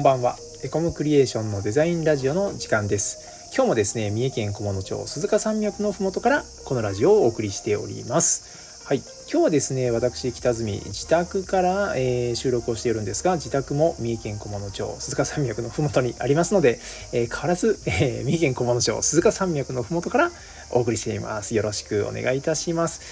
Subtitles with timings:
[0.00, 0.38] んばんは。
[0.64, 3.52] エコムクリエーションのデザインラジオの時間です。
[3.54, 8.86] 今日もですね三重県菰野町鈴鹿山脈のふもとからこのラジオをお送りしております。
[8.86, 9.02] はい。
[9.30, 16.80] 今日はですね私北住自宅から、えー、収録をしているんですが自宅も三重県菰野町鈴鹿山脈のふもとにありますので、
[17.12, 20.30] えー、変わらず、えー、三重県菰野町鈴鹿山脈のふもとから
[20.70, 21.54] お送りしています。
[21.54, 23.02] よろしくお願いいたします。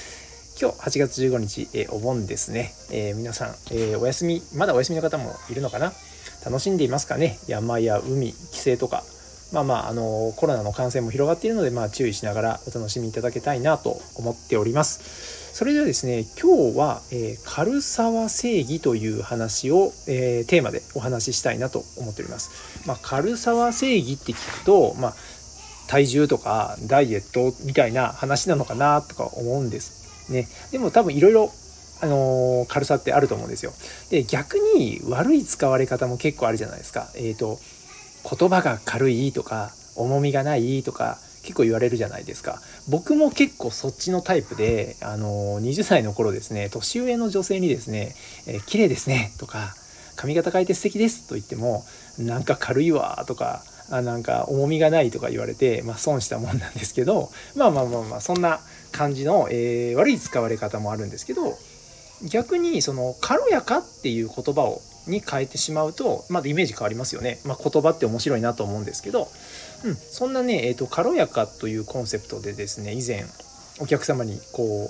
[0.59, 5.93] 今日8月15日、えー、お盆ですね、えー、皆さん、えー、お休みまだお休みの方もいるのかな？
[6.45, 7.39] 楽しんでいますかね？
[7.47, 9.05] 山や海帰省とか。
[9.51, 15.55] まあまああのコロナの感染も広がっているので、まあ、注意しながらお楽しみいただけたいなと思っております。
[15.55, 25.15] それではですね今日は、えー、軽さは正義という話を、えー、テーマでお話ししたいなと思っております、まあ、軽さは正義って聞くと、まあ、
[25.89, 30.47] 体重とかダイエットみたいな話なのかなとか思うんですね。
[30.71, 31.51] でも多分いろいろ
[32.01, 33.73] あの、軽さってあると思うんですよ。
[34.11, 37.09] で逆に悪い使われ方も結構あるじゃないですか。
[37.15, 37.59] えっ、ー、と
[38.29, 42.61] 言葉が軽いとか重みがないとか結構言われるじゃないですか。
[42.89, 48.15] 僕も結構そっちのタイプで、あの、20歳の頃ですね年上の女性にですね
[48.47, 49.75] 「えー、綺麗ですね」とか
[50.17, 51.85] 「髪型変えて素敵です」と言っても
[52.19, 58.61] 「なんか軽いわ」とかあなんか重みがないとか言われて、まあ、損したもんなんですけどまあまあまあまあそんな
[58.93, 61.59] 感じの、えー、悪い使われ方もあるんですけど
[62.31, 69.29] 逆にその軽やかっていう言葉をに変えてしまうとまだイメージ変わりますよね、まあ、言葉って面白いなと思うんですけど、
[69.85, 73.25] うん、そんなね、えーと、軽やかというコンセプトでですね以前
[73.81, 74.89] お客様にこう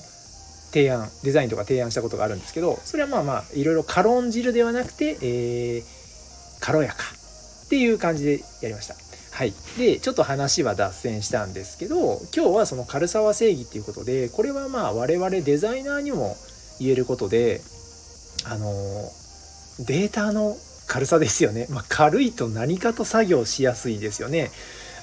[0.72, 5.84] 提案デザインとか提案したことがあるんですけどそれはまあまあいろいろ軽んじるではなくて、えー、
[6.60, 6.96] 軽やか
[7.66, 8.94] っていう感じでやりました。
[9.30, 16.36] はい、でちょっと話は脱線したんですけど今日はその軽さは正義っていうことでこれはまあ我々デザイナーにも
[16.80, 17.60] 言えることで
[18.44, 18.66] あの
[19.86, 24.50] データの軽さですよね、まあ、軽いと何かと作業しやすいですよね。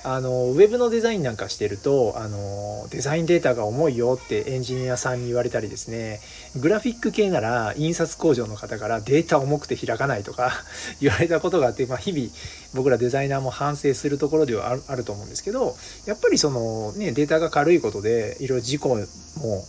[0.07, 6.19] あのウェブのデザインなんかしてるとあのデザインデータが重いよってエンジニアさんに言われたりですね。
[6.61, 10.51] グラフィック系なら印刷工場の方からデータ重くて開かないとか
[11.01, 12.29] 言われたことがあって、まあ、日々
[12.75, 18.95] 僕らデザイナーも反省するところではあると思うんですけどやっぱりそのねデータが軽いことでいろいろ事故
[19.37, 19.65] も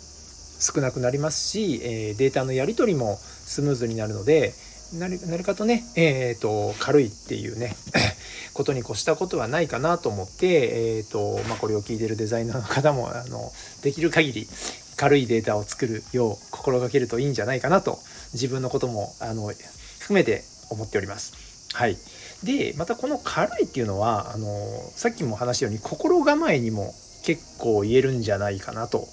[0.58, 4.54] 少なくなりますし、えデータのやり取りもスムーズになるので
[4.94, 7.76] 何かとね、えーと軽いっていうね
[8.54, 13.52] ことに越したことはないかなと思って、えーとまあ、これを聞いてるデザイナーの方もあの
[13.82, 14.48] できる限り
[14.96, 17.98] 軽いデータを作るよう心がけるといいんじゃないかなと
[18.32, 19.52] 自分のこともあの
[19.98, 21.34] 含めて思っております。
[21.74, 21.98] はい、
[22.42, 24.48] でまたこの軽いっていうのはあの
[24.94, 29.06] さっきも話したように心構えにも結構言えるんじゃないかなと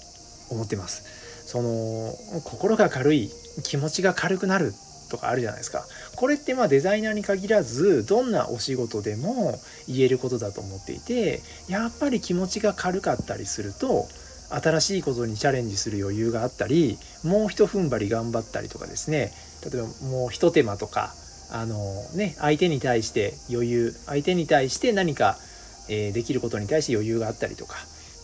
[0.48, 1.02] 思ってます。
[1.46, 2.12] その
[2.44, 3.30] 心が軽い
[3.62, 4.72] 気持ちが軽くなる
[5.10, 5.84] とかあるじゃないですか。
[6.16, 14.06] これってまあデザイナーに限らずどんなお仕事でも言えることだと思っていてやっぱり気持ちが軽かったりすると
[14.50, 19.32] 新しいことにチャレンジする余裕があったりもうひと踏ん張り頑張ったりとかですね。
[19.64, 21.14] 例えばもうひと手間とか
[21.50, 21.76] あの
[22.14, 25.38] ね相手に対して余裕相手に対して何か、
[25.88, 27.76] え、できることに対して余裕があったりとか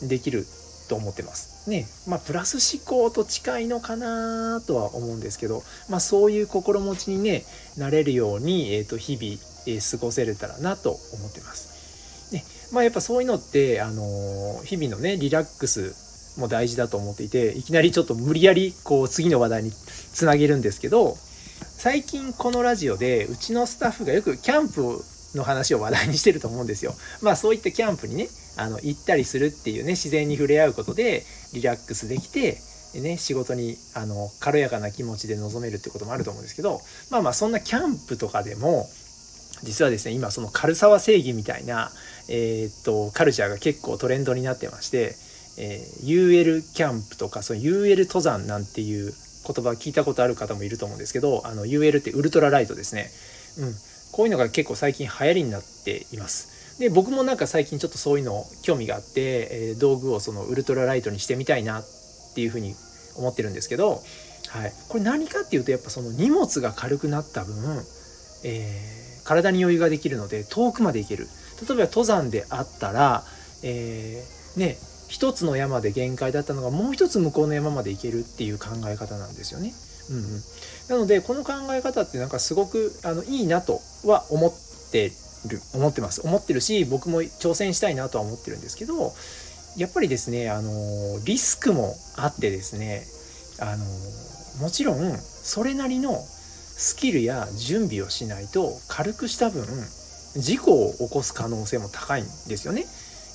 [0.02, 0.46] できる
[0.90, 1.70] と思ってます。
[1.70, 7.44] ねまあ、プラス思考と近いのかなとは思うんですけど、まあ、そういう心持ちにね
[7.78, 9.24] なれるように、えー、と日々、
[9.68, 12.34] えー、過ごせれたらなと思ってます。
[12.34, 15.94] ねまあ、やっぱそういうのって、あのー、日々のねリラックス
[16.40, 21.16] も大事だと思っていていきなりちょっと無理やりこう次の話題につなげるんですけど
[21.60, 25.00] 最近このラジオでうちのスタッフがよくキャンプを
[25.34, 26.94] の話を話題にしてると思うんですよ。
[27.22, 32.58] まあそういったキャンプにねあの行ったりするっていうね自然に触れ合うことでリラックスできて
[32.94, 36.80] ね仕事にあの軽やかな気持ちで臨めるってこともあると思うんですけど
[37.10, 38.88] まあまあそんなキャンプとかでも
[39.62, 41.90] 実はですね今その軽さは正義みたいな、
[42.28, 45.14] えー、っとカルチャーが結構トレンドになってまして、
[45.58, 49.12] えー、UL キャンプとかその UL 登山なんていう
[49.46, 53.10] 言葉聞いたことある方もいると思うんですけどあの UL ってウルトラライトですね。
[53.58, 56.78] うんこういうのが結構最近流行りになっています。
[56.78, 61.84] で僕もなんか最近ちょっとそういうの興味があって、え、道具をそのウルトラライトにしてみたいなっ
[62.34, 62.74] ていうふうに
[63.16, 64.00] 思ってるんですけど、
[64.48, 67.54] はい、これ何かっていうとやっぱその荷物が軽くなった分、
[68.44, 71.28] えー、体に余裕ができるので遠くまで行ける
[71.68, 73.24] 例えば登山であったら、
[73.62, 74.76] えー、ね
[75.08, 79.72] 一つの山で限界だったのがもう一つ向こうの山まで行けるっていう考え方なんですよね。
[80.10, 80.42] うんうん、
[80.88, 84.52] なのでこの考え方ってなんかすごくあのいいなとは思っ
[84.90, 85.12] て
[85.46, 89.12] る思ってます思ってるし僕も挑戦したいなとは思ってるんですけど
[89.76, 90.70] やっぱりですねあの
[91.24, 93.04] リスクもあってですね
[93.60, 93.84] あの
[94.62, 99.64] もちろんそれなりのスキルや準備をしないと軽くした分
[100.36, 102.84] 事故を起こす可能性も高いんですよね。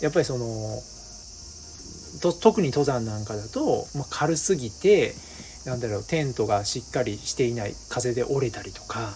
[0.01, 0.47] やっぱりその
[2.41, 5.13] 特に登山なんかだと、まあ、軽すぎて
[5.65, 9.13] なんだろうテントがしっかりしていない風で折れたりとか、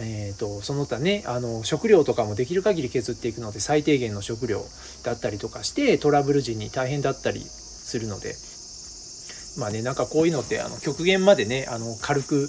[0.00, 4.62] えーと、その他ねあの食料とかもできる限り削っていくので最低限の食料
[5.04, 8.34] だったりとかしてトラブル時に大変だったりするので
[9.58, 12.48] まあねなんかこういうのってあの極限までねあの軽く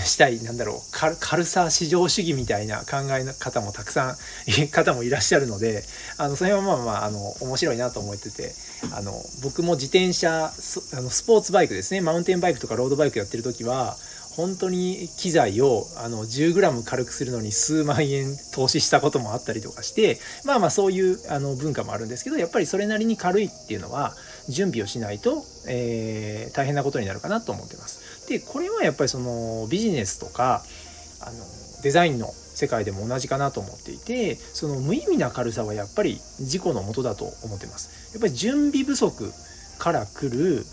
[0.00, 4.16] したいなんだろう軽さ至上主義みたいな考え方もたくさん
[4.70, 5.84] 方もいらっしゃるので
[6.16, 8.54] あのそれはまあまああの面白いなと思ってて
[8.92, 10.52] あの僕も自転車
[10.92, 12.00] あのスポーツバイクですね。
[12.00, 13.96] マウンテンバイクとかロードバイクやってる時は
[14.36, 24.14] 本当に機材をあの 10g 軽くするのに数万円投資したこともあったりとかしてまあまあそういうあの文化もあるんですけどやっぱりそれなりに軽いっていうのは
[24.48, 28.28] 準備をしないと、えー、大変なことになるかなと思ってます。
[28.28, 30.62] でこれはやっぱりそのビジネスとか
[31.20, 31.32] あの
[31.82, 39.32] デザインの世界でも同じかなと思っていてその無意味な軽さはやっぱり事故のもとだと思ってますやっぱり準備不足
[39.78, 40.64] から来る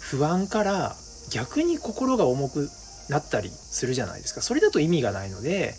[0.00, 0.96] 不安から
[1.30, 2.68] 逆に心が重く
[3.08, 5.74] なったりするじゃないですかそれだと意味がないので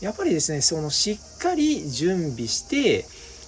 [0.00, 3.04] やっぱりですねそのしっかり準備して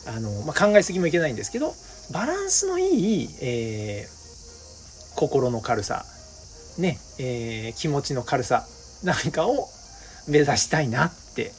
[0.07, 1.73] あの、まあ、考えすぎもいけないんですけど
[2.13, 6.05] バランスのいい、えー、心の軽さ
[6.79, 8.67] ね、えー、気持ちの軽さ
[9.05, 9.69] なんかを
[10.29, 11.53] 目指したいなって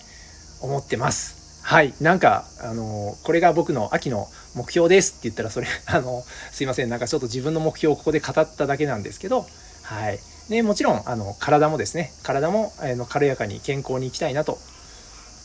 [0.61, 1.63] 思ってます。
[1.63, 1.93] はい。
[1.99, 6.89] なんか、あのこれが僕の秋の目標ですって言ったら、それ、 あのすいません。
[6.89, 9.47] なんかちょっと自分の目標をここで語っただけなんですけど、
[9.83, 10.19] はい。
[10.49, 14.59] ね、もちろん、あの、体もですね、体も、あの、軽やかに健康にいきたいなと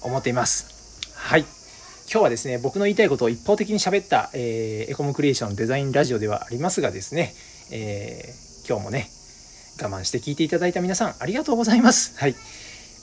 [0.03, 0.67] 思っています。
[1.15, 1.47] はい。
[2.13, 7.33] 今日はですね、僕の言いたいことを一方的に喋った、えー、エコムクリエーションデザインラジオではありますがですね、
[7.71, 9.09] えー、今日もね、
[9.81, 12.15] 我慢して聞いていただいた皆さんありがとうございます。
[12.19, 12.35] はい。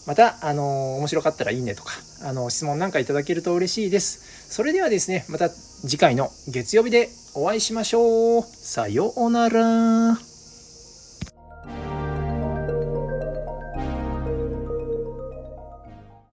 [0.06, 4.20] また、あの面白かったらいいねとか、あの質問なんかいただけると嬉しいです。
[4.50, 8.44] それではですね、また次回の月曜日でお会いしましょう。
[8.44, 10.37] さようなら。